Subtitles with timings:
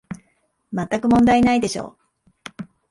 [0.71, 1.95] まったく問題ないでしょ
[2.57, 2.63] う